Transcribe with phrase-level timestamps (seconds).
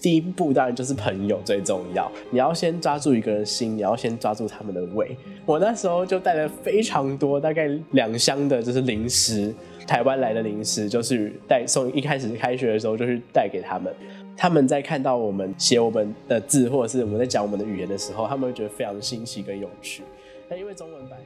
[0.00, 5.16] 第一步当然就是朋友最重要，你要先抓住一个人心，你要先抓住他们的胃。
[5.44, 9.54] 我那时候就带了非常多，大概两箱的，就是零食，
[9.86, 11.92] 台湾来的零食，就是带送。
[11.92, 13.92] 一开始开学的时候，就是带给他们。
[14.36, 20.02] 他们在看到我们写我们的字，或者是我们在讲我们的语言的时候，他们会觉得非常新奇跟有趣。
[20.48, 21.18] 那因为中文版，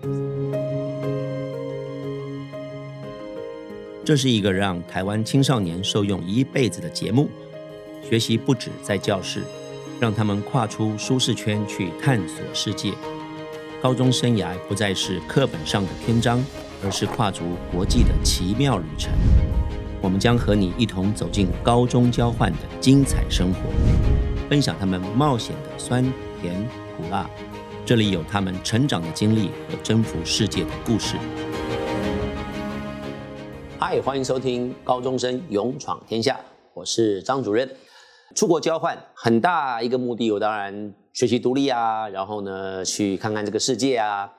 [4.03, 7.29] 这是一个让台湾青少年受用一辈子的节目。
[8.13, 9.43] 学习不止在教室，
[9.99, 12.93] 让他们跨出舒适圈去探索世界。
[13.81, 16.45] 高中生涯不再是课本上的篇章，
[16.85, 19.11] 而是跨足国际的奇妙旅程。
[20.03, 23.61] 我们将和你一同走进高中交换的精彩生活，
[24.47, 26.05] 分享他们冒险的酸
[26.39, 26.63] 甜
[26.95, 27.27] 苦辣。
[27.87, 31.17] 这里有他们成长的经历和征服世界的故事。
[33.79, 36.35] 嗨，欢迎收听《高中生勇闯天下》，
[36.75, 37.67] 我是张主任。
[38.35, 44.31] 出国交换很大一个目的，我当然学习独立啊，然后呢去看看这个世界啊。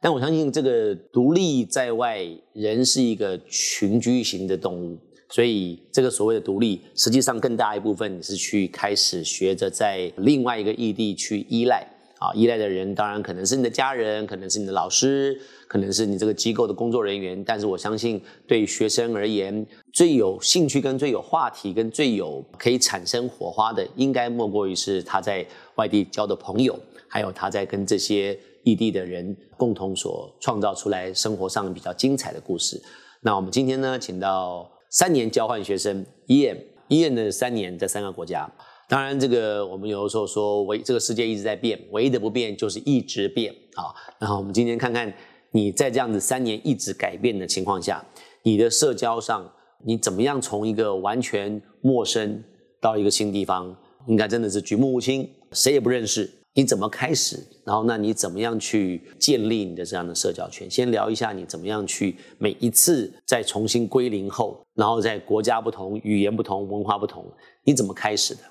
[0.00, 11.86] 但我相信这个独立在外，人是一个群居型的动物，所以这个所谓的独立，实际上更大一部分是去开始学着在另外一个异地去依赖。
[12.22, 17.42] 啊，依赖的人当然可能是你的家人，可能是你的老师，可能是你这个机构的工作人员。
[17.42, 26.78] 但是我相信，对学生而言，最有兴趣、跟最有话题、跟最有可以产生火花的，应该莫过于是他在外地交的朋友，
[27.08, 32.80] 还有他在跟这些异地的人共同所创造出来生活上比较精彩的故事。
[33.20, 36.56] 那我们今天呢，请到三年交换学生伊恩，
[36.86, 38.48] 伊恩的三年在三个国家。
[38.92, 43.88] 当然，这个我们有的时候说，唯这个世界一直在变，唯一的不变就是一直变啊。
[44.18, 45.10] 然后我们今天看看
[45.52, 48.04] 你在这样子三年一直改变的情况下，
[48.42, 49.50] 你的社交上，
[49.82, 52.44] 你怎么样从一个完全陌生
[52.82, 53.74] 到一个新地方，
[54.08, 57.42] 应该真的是举目无亲，谁也不认识，你怎么开始？
[57.64, 60.70] 然后那你怎么样去建立你的这样的社交圈？
[60.70, 67.24] 先聊一下你怎么样去每一次再重新归零后，然后在国家不同、语言不同、文化不同，
[67.64, 68.42] 你怎么开始的？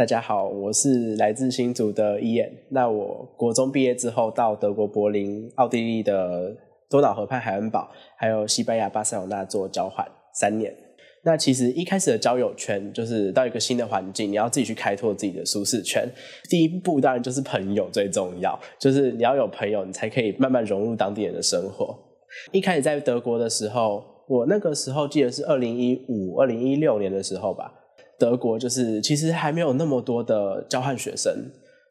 [0.00, 2.50] 大家好，我是来自新竹的伊恩。
[2.70, 6.56] 那我国中毕业之后，到德国柏林、奥地利的
[6.88, 10.02] 多瑙河畔海恩堡，还有西班牙巴塞罗那做交换
[10.32, 10.74] 三年。
[11.22, 16.10] 那其实一开始的交友圈，就是到一个新的环境，你要自己去开拓自己的舒适圈。
[16.48, 21.94] 第一步当然就是朋友最重要，就是你要有朋友，你才可以慢慢融入当地人的生活。
[22.52, 27.74] 一开始在德国的时候，我那个时候记得是二零一五、二零一六年的时候吧。
[28.20, 31.32] 德国就是其实还没有那么多的交换学生。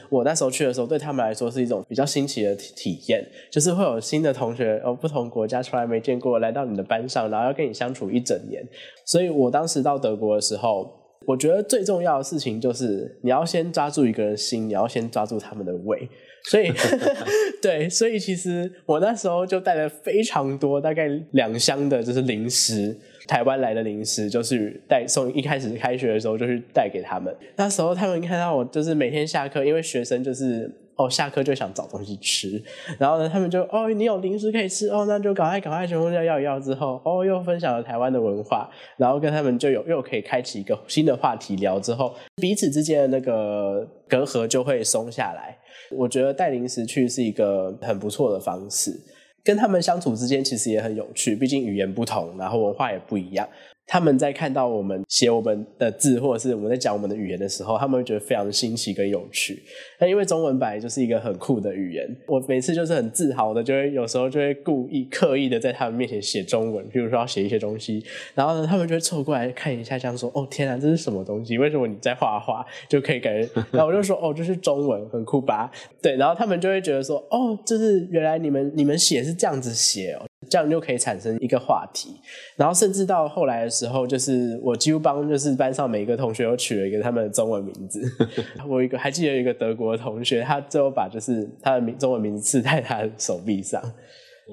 [0.09, 8.63] 我那时候去的时候，对他们来说是一种比较新奇的体验，就是会有新的同学，哦，不同国家从来没见过，来到你的班上，然后要跟你相处一整年。
[9.05, 10.91] 所以我当时到德国的时候，
[11.27, 16.09] 我觉得最重要的事情就是你要先抓住一个人心，你要先抓住他们的胃。
[16.45, 16.71] 所以，
[17.61, 22.97] 对，所以其实我那时候就带了非常多，大概两箱的，就是零食。
[23.29, 27.31] 台湾来的零食就是带送，一开始开学的时候就是带给他们。
[27.57, 32.59] 那时候他们看到我，就是每天下课，因为学生就是哦，下课就想找东西吃，
[32.97, 38.67] 然后呢，他们就哦，你有零食可以吃哦，那就赶快赶快全部要要一要之后，哦，又分享了台湾的文化，
[38.97, 45.55] 然后跟他们就有又可以开启一个新的话题聊之后，彼此之间的那个隔阂就会松下来。
[45.91, 48.99] 我觉得带零食去是一个很不错的方式。
[49.43, 53.47] 跟他们相处之间其实也很有趣，毕竟语言不同，然后文化也不一样。
[53.91, 59.63] 他们在看到我们写我们的字，或者是我们在讲我们的语言的时候，他们会觉得非常新奇跟有趣。
[59.99, 68.03] 那因为中文本来就是一个很酷的语言，我每次就是很自豪的，就会有时候就会故意刻意的在他们面前写中文，比如说要写一些东西，
[68.35, 71.57] 然后呢，他们就会凑过来看一下，这样说：“哦，天啊，这是什么东西？
[71.57, 82.15] 为什么你在画画？”就可以感觉， 然后我就说：“哦，这是中文，很酷吧？”对，然后他们就会觉得说：“哦，就是原来你们你们写是这样子写哦。”这样就可以产生一个话题，
[82.55, 88.01] 然后甚至到后来的时候，就是我几乎帮就是班上每一个同学都取了一个他们的中文名字。
[88.67, 93.81] 我一个还记得一个德国的同学，他最后把就是他的名中文名字刺在他的手臂上，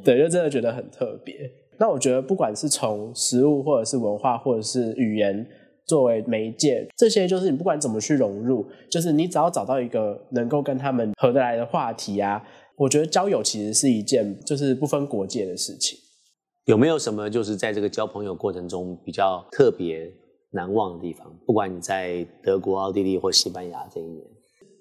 [0.05, 1.35] 对，就真的觉得很特别。
[1.79, 5.47] 那我觉得不管是从食物或者是文化或者是语言
[5.85, 12.43] 作为媒介，这些就是你不管怎么去融入，就是你只要找到一个能够跟他们合得来的话题啊。
[12.77, 15.99] 我觉得交友其实是一件就是不分国界的事情。
[16.67, 20.11] 有没有什么就是在这个交朋友过程中比较特别
[20.51, 21.27] 难忘的地方？
[21.47, 24.25] 不管你在德国、奥地利或西班牙这一年，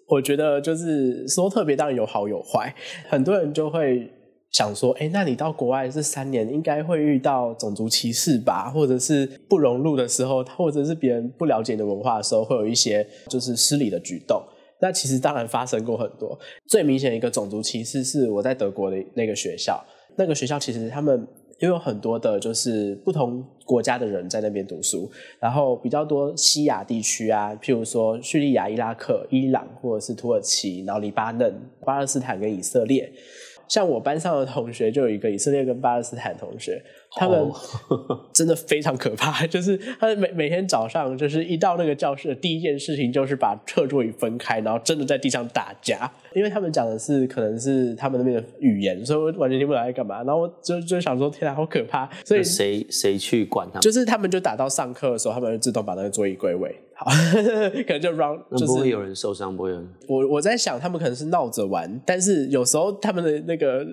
[0.08, 2.74] 我觉得就是说特别，当然有好有坏。
[3.08, 4.10] 很多人就会
[4.52, 14.42] 想说，哎，那你到国外这三年应该会遇到种族歧视吧，或者是不融入的时候，或者是别人不了解你的文化的时候，会有一些就是失礼的举动。
[14.82, 16.38] 那其实当然发生过很多，
[16.68, 19.84] 最明显一个种族歧视是我在德国的那个学校，
[20.16, 21.28] 那个学校其实他们
[21.60, 31.54] 因为有很多的就是不同国家的人在那边读书，然后比较多西亚地区啊，譬如说叙利亚、伊拉克、伊朗或者是土耳其，然后黎巴嫩、
[31.86, 33.12] 巴勒斯坦跟以色列。
[33.68, 36.80] 像我班上的同学就有一个以色列跟巴勒斯坦同学，
[37.12, 37.52] 他们
[38.34, 39.46] 真的非常可怕。
[39.48, 46.12] 就是他每每天早上就是一到那个教室的第一件事情就是把课桌椅分开，然后真的在地上打架。
[46.34, 50.18] 因为他们讲的是可能是他们那边的语言，所以我完全听不懂在干嘛。
[50.24, 52.10] 然后我就就想说，天啊，好可怕！
[52.26, 53.82] 所以谁谁去管他们？
[53.82, 56.76] 就是他们就打到上课的时候，他们就自动把那个桌椅归位。
[56.94, 57.06] 好，
[57.88, 59.90] 可能就 round，就是不会有人受伤，不会有人。
[60.08, 63.86] 我我在想，他们可能是闹着玩，但是有时候他们的那个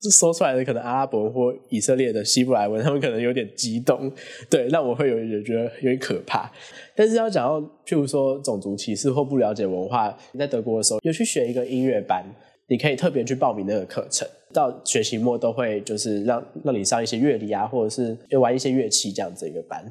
[0.00, 4.10] 说出来的可能阿拉伯或以色列的希伯来文，他们可能有点激动，
[4.48, 6.50] 对，那我会有点觉得有点可怕。
[6.94, 12.24] 但是要讲到，譬如说种族歧视或不了解文化，你在德国的时候有去学一个音乐班，
[12.68, 14.26] 你可以特别去报名那个课程。
[14.50, 19.84] 到学期末都会就是让让你上一些乐理啊，或者是玩一些乐器这样子一个班。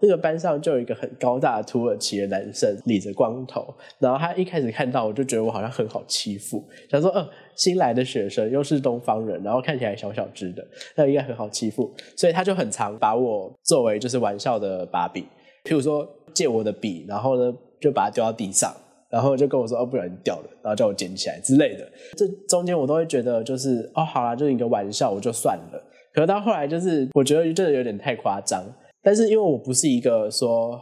[0.00, 3.72] 那个班上就有一个很高大的土耳其的男生，理着光头。
[4.00, 7.24] 然后他一开始看到我就觉得我好像很好欺负，想说，呃，
[7.60, 10.66] 新来的学生又是东方人，然后看起来小小只的，
[10.96, 11.94] 那应该很好欺负。
[12.16, 15.22] 所以他就很常把我作为就是玩笑的把柄，
[15.64, 18.74] 譬如说借我的笔，然后呢就把它丢到地上。
[19.10, 21.84] 然后就跟我说哦，不小心掉了，然后叫我捡起来之类的。
[22.16, 25.82] 这中间我都会觉得就是哦，好啦，就是一个玩笑，我就算了。
[26.14, 28.62] 可是到后来就是我觉得真的有点太夸张。
[29.02, 30.80] 但是因为我不是一个说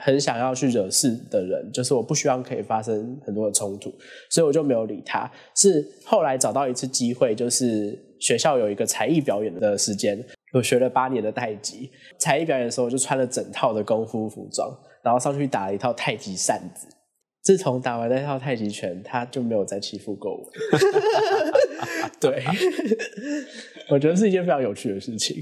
[0.00, 3.92] 很想要去惹事的人，就是我不希望可以发生很多的冲突，
[4.30, 5.30] 所以我就没有理他。
[5.54, 10.24] 是后来找到一次机会，就是学校有一个才艺表演的时间，
[10.54, 11.90] 我学了八年的太极。
[12.18, 14.70] 才艺表演的时候，我就穿了整套的功夫服装，
[15.02, 16.86] 然后上去打了一套太极扇子。
[17.42, 20.48] 自从打完那套太极拳，他就没有再欺负过我。
[22.20, 22.44] 对，
[23.90, 25.36] 我觉得是一件非常有趣的事情。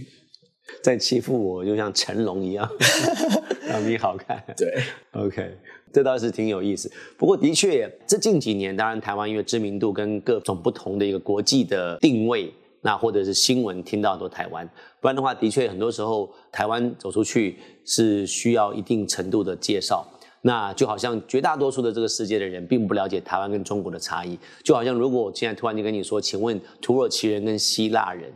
[0.83, 2.69] 在欺负我，就像成龙一样，
[3.69, 4.43] 让你好看。
[4.57, 4.73] 对
[5.13, 5.57] ，OK，
[5.93, 6.91] 这倒是挺有意思。
[7.17, 14.69] 不过，的确，这近几年，当然台湾因为知名度跟各种不同的一个国际的定位，那或者是新闻听到很多台湾，
[15.01, 20.07] 不然的话，的确很多时候台湾走出去是需要一定程度的介绍。
[20.43, 28.33] 那就好像绝大多数的这个世界的人并不了解台湾跟中国的差异，就好像如果我现在突然间跟你说，请问土耳其人跟希腊人，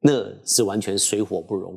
[0.00, 1.76] 那是完全水火不容。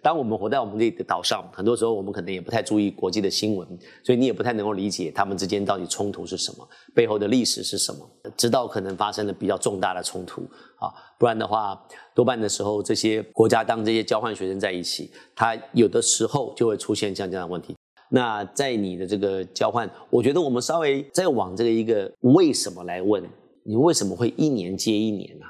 [0.00, 3.66] 当我们活在我们的岛上，很多时候我们可能也不太注意国际的新闻，
[4.04, 10.42] 所以你也不太能够理解他们之间到底冲突是什么，背后的历史是什么，直到可能发生了比较重大的冲突
[10.76, 10.86] 啊，
[11.18, 11.84] 不然的话，
[12.14, 17.74] 多半的时候这些国家当这些交换学生在一起，他有的时候就会出现像这样的问题。
[18.08, 23.22] 那在你的这个交换，我觉得我们稍微再往这个一个为什么来问，
[23.64, 25.44] 你为什么会一年接一年呢？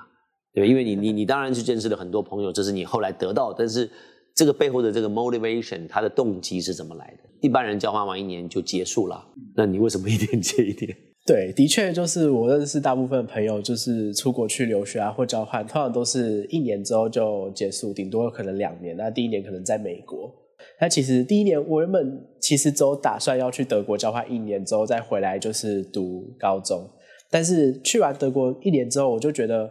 [0.58, 3.88] 对，因为你你你当然去认识了很多朋友，这是你后来得到，但是
[4.34, 7.28] 这个背后的这个 motivation，它的动机是怎么来的？
[7.40, 9.24] 一般人交换完一年就结束了，
[9.54, 10.96] 那你为什么一年 接一年？
[11.26, 18.96] 对，的确就是我认识大部分朋友，就是出国去留学啊或交换，通常都是一年之后就结束，顶多可能两年。
[18.96, 20.34] 那第一年可能在美国。
[20.80, 26.88] 那其实第一年我原本其实只有打算要去德国交换一年之后再回来就是读高中，
[27.30, 29.70] 但是去完德国一年之后，我就觉得，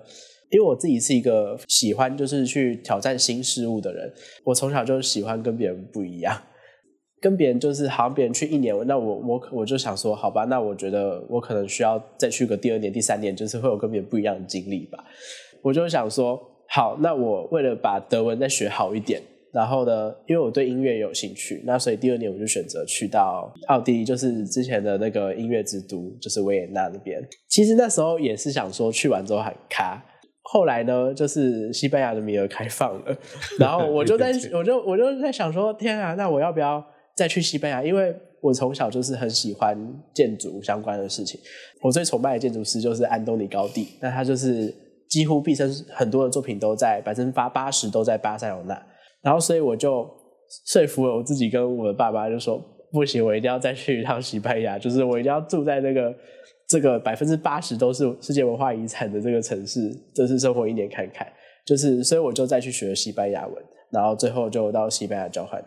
[0.50, 4.12] 因为我自己是一个喜欢就是去挑战新事物的人，
[4.44, 6.36] 我从小就喜欢跟别人不一样，
[7.22, 15.04] 跟别人就是好像别人去一年，那我我我就想说，好吧，那我觉得我可能需要再去个第二年、第三年，就是会有跟别人不一样的经历吧。
[15.62, 16.40] 我就想说，
[16.70, 19.22] 好，那我为了把德文再学好一点。
[19.54, 27.20] 然后呢，因为我对音乐有兴趣，那所以第二年我就选择去到奥地利，就是之前的那个音乐之都，就是维也纳那边。
[27.50, 30.04] 其实那时候也是想说去完之后很卡，
[30.50, 33.18] 后来呢，就是西班牙的名额开放了，
[33.60, 36.84] 然后我就在我就我就在想说，天啊，那我要不要
[37.16, 37.84] 再去西班牙？
[37.84, 39.78] 因为我从小就是很喜欢
[40.14, 41.40] 建筑相关的事情，
[41.82, 44.74] 我最崇拜的建筑师就是安东尼高地，那他就是
[45.10, 48.82] 几乎毕生很多的作品都在百分之八八十都在巴塞罗那。
[49.22, 50.08] 然后，所以我就
[50.68, 52.58] 说服了我自己跟我的爸爸，就说
[52.94, 56.14] 不行，我一定要再去一趟西班牙，就是我一定要住在那个
[56.68, 61.26] 这个百分之八十都是世界文化遗产的这个城市，这次生活一年看看。
[61.66, 63.56] 就是，所以我就再去学西班牙文，
[63.92, 65.64] 然后最后就到西班牙交换。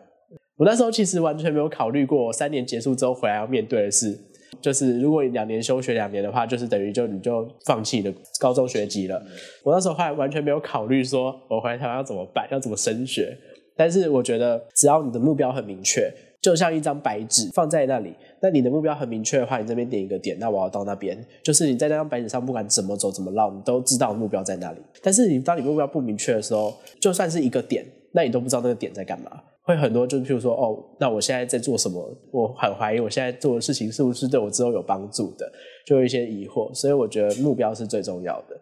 [0.56, 4.18] 我那时候其实完全没有考虑过，三年结束之后回来要面对的是，
[4.60, 9.22] 就是如果你两年休学两年的话，就是等于就你就放弃你的高中学籍了。
[9.62, 13.36] 我那时候还完全没有考虑说我回来台湾要怎么办，要怎么升学。
[13.76, 24.80] 但是我觉得只要你的目标很明确，就像一张白纸放在那里，那你的目标很明确的话，你这边点一个点，那我要到那边，就是你在那张白纸上不管怎么走怎么绕，你都知道目标在哪里。
[25.02, 29.30] 但是你当你目标不明确的时候，就算是一个点，那你都不知道那个点在干嘛。
[29.62, 32.02] 会很多，就譬如说，哦，那我现在在做什么？
[32.32, 35.46] 我很怀疑我现在做的事情是不是对我之后有帮助的，
[35.86, 36.72] 就有一些疑惑。
[36.72, 38.56] 所以我觉得目标是最重要的。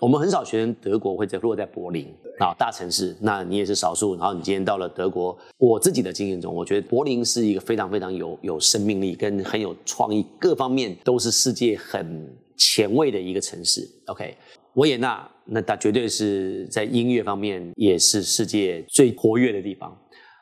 [0.00, 2.06] 我们很少学生德国会在落在柏林
[2.38, 4.14] 啊大城市，那你也是少数。
[4.14, 13.80] 然后你今天到了德国，我自己的经验中，我觉得柏林是一个非常非常有有生命力跟很有创意，各方面都是世界很前卫的一个城市。
[14.06, 14.36] OK，
[14.74, 19.96] 维也纳那它绝对是在音乐方面也是世界最活跃的地方。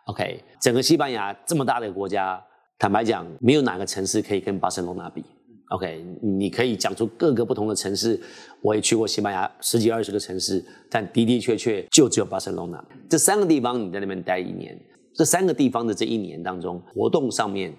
[0.06, 2.38] OK，整个西班牙这么大的国家，
[2.78, 5.24] 坦白讲，没有哪个城市可以跟巴塞罗那比。
[5.70, 8.20] OK，你可以讲出各个不同的城市，
[8.62, 13.80] 我也去过西班牙十几二十个城市，但的的确确就只有巴塞罗那这三个地方。
[13.80, 14.78] 你在那边待一年，
[15.14, 17.74] 这三个地方的这一年当中，活动上面，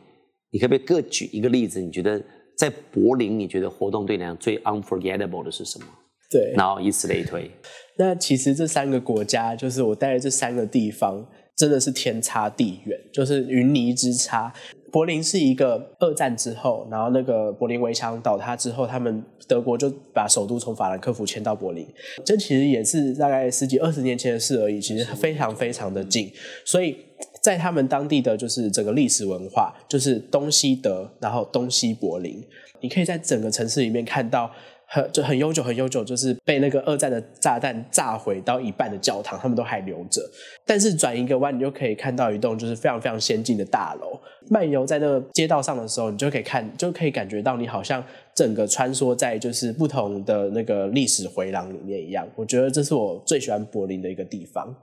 [0.52, 1.80] 你可不可以各举一个例子？
[1.80, 2.22] 你觉得
[2.58, 5.86] 在柏林，你觉得活动对你来讲最 unforgettable 的是什么？
[6.30, 7.50] 对，然后以此类推。
[7.98, 11.26] 那其实这三个国家，就是我待的这三个地方。
[11.58, 14.54] 真的是天差地远，就是云泥之差。
[14.92, 21.88] 柏林是一个二战之后，然后那个柏林围墙倒塌之后，他们德国就把首都从法兰克福迁到柏林。
[22.26, 26.32] 这其实也是大概十几二十年前的事而已，其实非常非常的近。
[26.64, 26.98] 所以
[27.42, 32.44] 在他们当地的就是整个历史文化，就是东西德，然后东西柏林，
[32.82, 34.52] 你可以在整个城市里面看到。
[34.90, 40.22] 很就很悠久，很悠久，就是被那个二战的炸弹炸毁到一半的教堂，他们都还留着。
[40.66, 44.18] 但是转一个弯，你就可以看到一栋就是非常非常先进的大楼。
[44.50, 48.02] 漫游在那个街道上的时候，你就可以看，就可以感觉到你好像
[48.34, 52.26] 整个穿梭在就是不同的那个历史回廊里面一样。
[52.38, 54.74] 我觉得这是我最喜欢柏林的一个地方。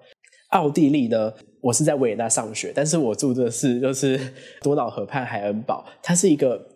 [0.51, 1.33] 奥地利呢，
[1.63, 4.21] 我是在维也纳上学，但是我住的是就是
[4.61, 6.74] 多瑙河畔海恩堡，它是一个。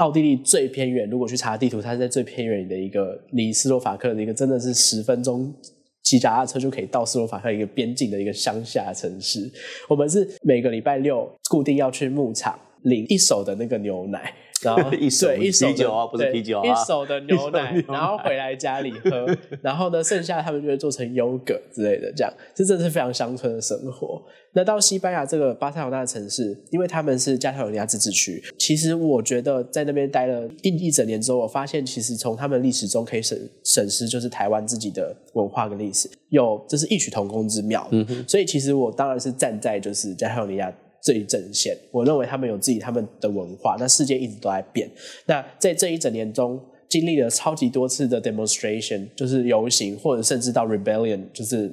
[0.00, 5.54] 奥地利最偏远，如果去查地图，它是在最偏远的一个离斯洛伐克的一个，真的是十分钟
[6.02, 9.50] 骑脚踏车就可以到斯洛伐克一个边境的一个乡下城市。
[9.88, 14.34] 我们是每个礼拜六固定要去牧场领一手的那个牛奶。
[14.64, 19.26] 然后 一手啤酒啊，不是啤酒啊，一手的牛奶，然后回来家里喝，
[19.62, 24.22] 然后呢，剩下他们就会做成优格之类的，这样，这真的是非常乡村的生活。
[24.56, 37.86] 那到西班牙这个巴塞罗那的城市，因为他们是加泰罗尼亚自治区，其实我觉得在那边待了一一整年之后，我发现其实从他们历史中可以审审视，就是台湾自己的文化跟历史，有这是异曲同工之妙。
[37.90, 40.72] 嗯哼，所以其实我当然是站在就是加泰罗尼亚。
[41.04, 43.76] 这一阵线，我认为他们有自己他们的文化。
[43.78, 44.90] 那世界一直都在变。
[45.26, 46.58] 那在这一整年中，
[46.88, 51.70] 经历了超级多次的 demonstration，就是游行，或者甚至到 rebellion，就是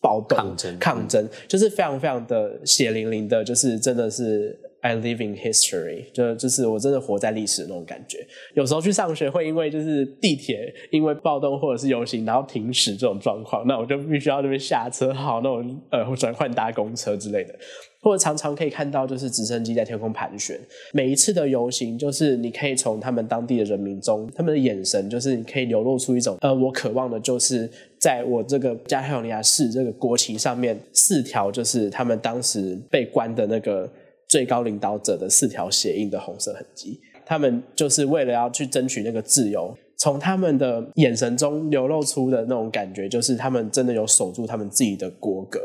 [0.00, 8.18] 暴动、抗争、抗争，就是非常非常的血淋淋的，就是真的是 I live in history，就就是我真的活在历史的那种感觉。
[8.52, 17.54] 有时候去上学会因为就是地铁因为暴动或者是游行然后停驶这种状况，那我就必须要那边下车，好，那我呃转换搭公车之类的。
[18.02, 20.60] 或者常常可以看到，就是直升机在天空盘旋。
[20.92, 27.66] 每一次的游行，就是你可以从他们当地的人民中，他们的眼神，就是你可以流露出一种，呃，我渴望的就是
[27.98, 33.90] 在我这个加泰罗尼亚市这个国旗上面四条，就是他们当时被关的那个
[34.34, 37.00] 最高领导者的四条血印的红色痕迹。
[37.24, 45.60] 他们就是为了要去争取那个自由，从他们的眼神中流露出的那种感觉，就是他们真的有守住他们自己的国格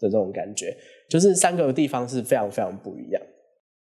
[0.00, 0.76] 的这种感觉。
[1.08, 3.22] 就是三个地方是非常非常不一样，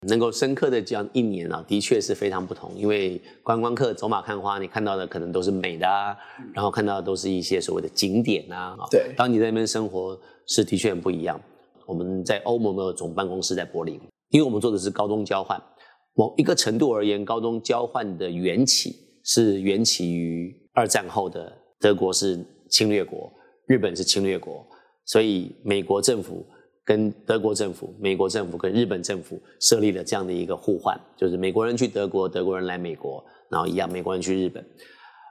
[0.09, 2.69] 能够深刻的讲一年啊，的确是非常不同。
[2.75, 6.17] 因为观光客走马看花，你看到的可能都是美的啊，
[6.53, 8.75] 然后看到的都是一些所谓的景点啊。
[8.91, 11.39] 对，当你在那边生活是的确很不一样。
[11.91, 15.61] 我们在欧盟的总办公室在柏林，因为我们做的是高中交换。
[16.13, 18.95] 某一个程度而言，高中交换的缘起
[19.25, 23.29] 是缘起于二战后的德国是侵略国，
[23.67, 24.65] 日本是侵略国，
[25.03, 26.45] 所以美国政府。
[26.83, 34.65] 跟德国政府、美国政府跟日本政府设立了这样的一个互换，就是美国人去德国，德国人来美国，然后一样美国人去日本。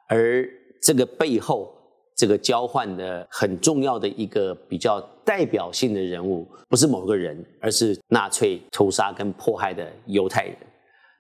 [0.09, 0.49] 而
[0.81, 1.75] 这个背后，
[2.21, 10.55] 这个交换的很重要的一个比较代表性的人物，不是某个人，而是纳粹屠杀跟迫害的犹太人。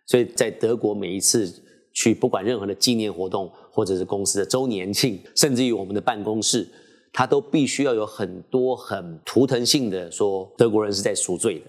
[0.04, 1.50] 所以在德国每一次
[1.94, 6.68] 去，不管任何的纪念活动，或者是公司的周年庆，甚至于我们的办公室。
[7.12, 11.62] 他都必须要有很多很图腾性的说德国人是在赎罪的，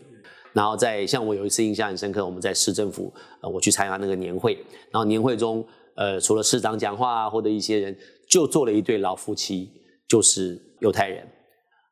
[0.53, 3.11] 然后在像我有一次印象很深刻，我们在市政府，
[3.41, 4.53] 呃，我去参加那个年会，
[4.91, 7.97] 然后年会中，呃，除了市长讲话啊，或者一些人，
[8.31, 9.69] 就做了一对老夫妻，
[10.07, 11.27] 就是犹太人，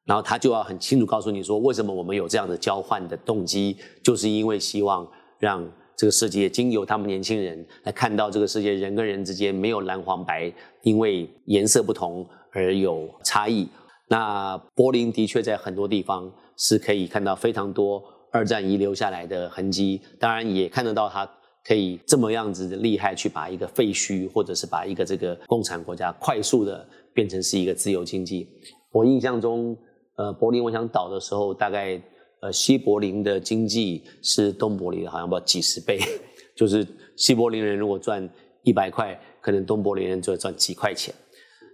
[0.06, 5.06] 然后他就要很清楚告诉你说，为什么我们有这样的交换的动机，就是因为希望
[5.38, 10.52] 让这个世界经由他们年轻人来看到这个世界人跟人之间没有蓝黄白，
[10.84, 13.68] 因为颜色不同而有差异。
[14.08, 18.02] 那柏林的确在很多地方是可以看到非常多。
[18.32, 21.28] 二战遗留下来的痕迹，当然也看得到它
[21.66, 28.48] 可以这么样子的厉害，去把一个废墟，或者是把一个这个共产国家快速的变成是一个自由经济。
[28.92, 29.78] 我印象中，
[30.16, 32.02] 呃，柏林我想倒的时候，大概
[32.42, 36.00] 呃西柏林的经济是东柏林好像不知道几十倍，
[36.56, 38.28] 就是西柏林人如果赚
[38.64, 41.14] 一百块，可能东柏林人就赚几块钱。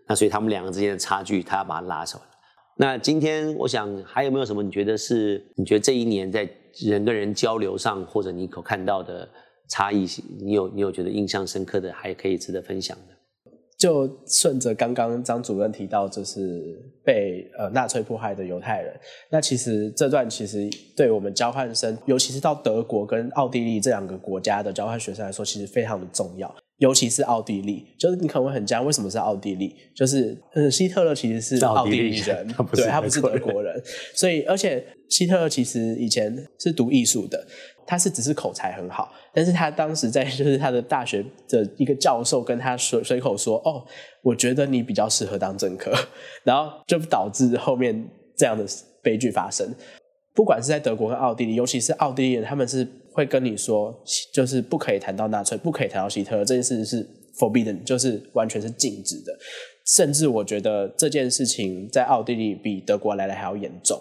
[0.08, 2.24] 那所以他们两个之间的差距，他要把它拉出来。
[2.78, 4.62] 那今天我想还有没有什么？
[4.62, 5.44] 你觉得是？
[5.56, 6.48] 你觉得这一年在
[6.84, 9.28] 人跟人交流上，或者你可看到的
[9.68, 13.16] 差异性，你有你有觉得印象深刻的，还可以值得分享的？
[13.78, 18.94] 就顺着刚刚张主任提到，就是被呃纳粹迫害的犹太人。
[19.30, 26.56] 那其实这段其实对我们交换生，尤其是到德国跟奥地利这两个国家的交换学生来说，其实非常的重要。
[26.78, 29.74] 尤其是奥地利，就是你可能会很讶，为什么是奥地利？
[29.96, 33.82] 就是嗯，希特勒其实是奥地利人，对 他不是德国人，
[34.14, 37.48] 所以而且希特勒其实以前是读艺术的，
[37.88, 43.82] 他是只是口才很好，但是他当时在就是他的大学的一个教授跟他随随口说：“哦，
[44.22, 45.94] 我觉得你比较适合当政客。
[46.44, 48.06] ”然后就导致后面
[48.36, 48.66] 这样的
[49.02, 49.74] 悲剧发生。
[50.34, 52.86] 不管是在德国跟奥地利，尤其是奥地利人，他们是。
[53.16, 53.98] 会跟你说，
[54.34, 57.08] 就是不可以谈到纳粹，不可以谈到希特勒这件事是
[57.40, 59.34] forbidden，就是完全是禁止的。
[59.88, 63.98] 甚至我觉得这件事情在奥地利比德国来的还要严重。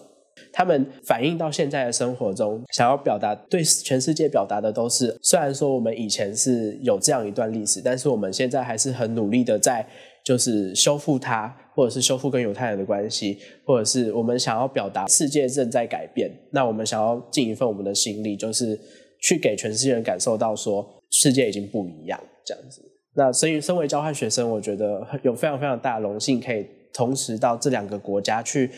[0.53, 9.87] 他们反映到现在的生活中，想要表达对全世界表达的都是，虽然说我们以前是有这样一段历史，但是我们现在还是很努力的在
[10.25, 11.57] 就是修复它。
[11.77, 18.79] 或者是修复跟犹太人的关系，或者是我们想要表达世界正在改变，那我们想要尽一份我们的心力，就是
[19.25, 22.83] 去给全世界人感受到说世界已经不一样这样子。
[23.15, 28.71] 那所以身为交换学生，我觉得有非常非常大的荣幸，可以同时到这两个国家去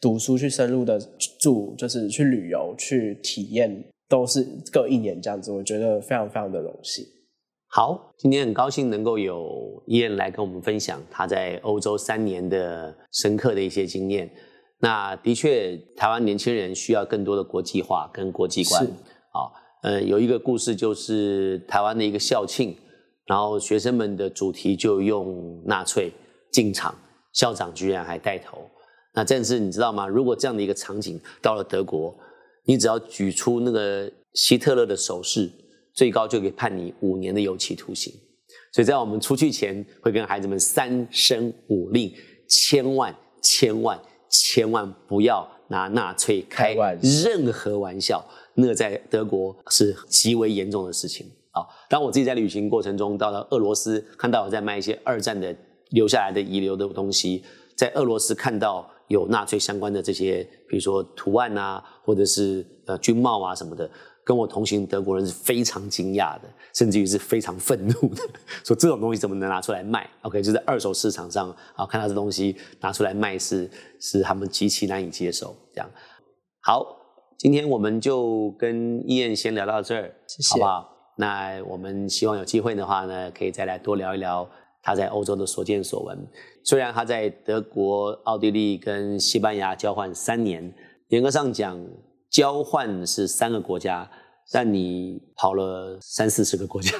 [0.00, 0.98] 读书，去深入的
[1.40, 5.52] 住，就是去旅游，去体验，都是各一年这样子。
[5.52, 7.04] 我觉得非常非常的荣幸。
[7.68, 14.28] 好，今天很高兴能够有伊恩来跟我们分享他在欧洲三年的深刻的一些经验。
[14.80, 18.84] 那的确，台湾年轻人需要更多的国际化跟国际观。
[18.84, 19.48] 啊，
[19.82, 22.76] 呃，有一个故事就是台湾的一个校庆，
[23.26, 26.12] 然后学生们的主题就用纳粹
[26.50, 26.94] 进场，
[27.32, 28.58] 校长居然还带头。
[29.14, 30.08] 那但是你知道吗？
[30.08, 32.16] 如果这样的一个场景到了德国，
[32.64, 35.50] 你只要举出那个希特勒的手势。
[35.94, 38.10] 最高就可以判你五年的有期徒刑，
[38.72, 42.10] 所以在我们出去前会跟孩子们三声五令，
[42.48, 51.62] 千万千万千万不要拿纳粹开任何玩笑，那在德国是极为严重的事情啊！
[51.88, 55.54] 当我自己在旅行过程中到了俄罗斯，看到我在卖一些二战的
[55.90, 57.44] 留下来的遗留的东西，
[57.76, 63.90] 在俄罗斯看到有纳粹相关的这些，比如说图案啊，或者是呃军帽啊什么的。
[64.24, 68.22] 跟我同行德国人是非常惊讶的，甚至于是非常愤怒的，
[68.64, 75.56] 说这种东西怎么能拿出来卖？OK，就在二手市场上啊，看到这东西拿出来卖是是他们极其难以接受。
[75.74, 75.90] 这样
[76.62, 76.86] 好，
[77.42, 80.14] 今天我们就跟伊燕先聊到这儿，
[80.48, 80.88] 好不好？
[81.16, 84.48] 那我们希望有机会的话呢，可以再来多聊一聊
[84.80, 86.16] 他在欧洲的所见所闻。
[86.62, 90.72] 虽然他在德国、奥地利跟西班牙交换三年，
[91.08, 91.76] 严格上讲。
[92.30, 94.08] 交换是三个国家，
[94.52, 96.96] 但你跑了三四十个国家，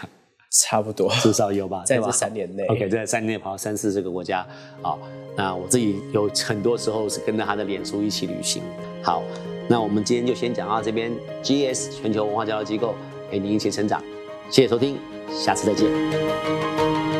[0.51, 2.67] 差不多， 至少有吧，在这三年内。
[2.67, 4.45] OK，在三年内跑了三四十个国家，
[4.83, 4.99] 好，
[5.37, 8.61] 那我自己有很多时候是跟着他的脸书一起旅行。
[9.03, 9.23] 好，
[9.69, 11.13] 那我们今天就先讲到这边。
[11.43, 12.95] GS 全球文化交流机构
[13.31, 14.03] 陪您一起成长，
[14.51, 14.99] 谢谢收听，
[15.31, 17.12] 下次再见。